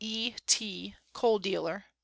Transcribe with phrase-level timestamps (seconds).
[0.03, 0.33] E.
[0.47, 1.85] T Coid Dealer,.